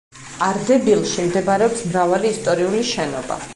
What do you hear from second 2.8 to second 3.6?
შენობა.